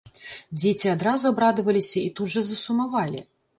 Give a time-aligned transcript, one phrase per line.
[0.61, 3.25] Дзеці адразу абрадаваліся і тут жа засумавалі.